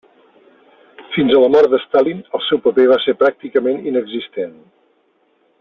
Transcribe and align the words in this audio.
Fins 1.15 1.33
a 1.35 1.41
la 1.43 1.49
mort 1.57 1.75
de 1.75 1.81
Stalin, 1.83 2.25
el 2.39 2.45
seu 2.47 2.63
paper 2.65 2.89
va 2.95 2.99
ser 3.07 3.17
pràcticament 3.23 3.81
inexistent. 3.93 4.61